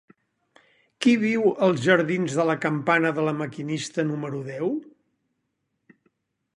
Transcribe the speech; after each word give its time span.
Qui 1.05 1.11
viu 1.23 1.43
als 1.67 1.83
jardins 1.83 2.39
de 2.39 2.47
la 2.51 2.57
Campana 2.65 3.13
de 3.19 3.29
La 3.29 3.37
Maquinista 3.43 4.09
número 4.09 4.43
deu? 4.53 4.75